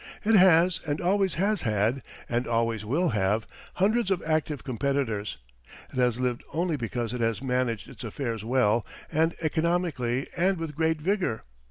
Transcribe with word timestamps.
It 0.25 0.33
has 0.33 0.79
and 0.87 0.99
always 0.99 1.35
has 1.35 1.61
had, 1.61 2.01
and 2.27 2.47
always 2.47 2.83
will 2.83 3.09
have, 3.09 3.45
hundreds 3.75 4.09
of 4.09 4.23
active 4.25 4.63
competitors; 4.63 5.37
it 5.93 5.97
has 5.99 6.19
lived 6.19 6.43
only 6.55 6.75
because 6.75 7.13
it 7.13 7.21
has 7.21 7.39
managed 7.39 7.87
its 7.87 8.03
affairs 8.03 8.43
well 8.43 8.83
and 9.11 9.35
economically 9.43 10.27
and 10.35 10.57
with 10.57 10.73
great 10.75 10.99
vigour. 10.99 11.43